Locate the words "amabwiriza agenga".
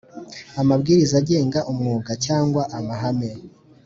0.61-1.59